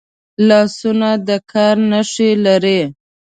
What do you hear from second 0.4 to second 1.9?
لاسونه د کار